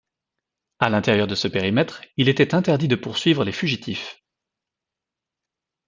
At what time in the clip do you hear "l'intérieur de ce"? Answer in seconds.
0.89-1.47